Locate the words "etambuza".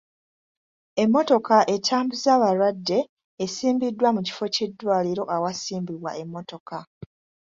1.75-2.29